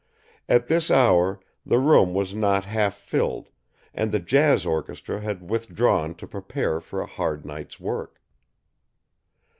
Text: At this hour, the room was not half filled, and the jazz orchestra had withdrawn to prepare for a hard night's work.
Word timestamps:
At 0.49 0.67
this 0.67 0.89
hour, 0.89 1.39
the 1.63 1.77
room 1.77 2.15
was 2.15 2.33
not 2.33 2.65
half 2.65 2.95
filled, 2.95 3.49
and 3.93 4.11
the 4.11 4.17
jazz 4.17 4.65
orchestra 4.65 5.19
had 5.21 5.47
withdrawn 5.47 6.15
to 6.15 6.25
prepare 6.25 6.79
for 6.81 7.01
a 7.01 7.05
hard 7.05 7.45
night's 7.45 7.79
work. 7.79 8.19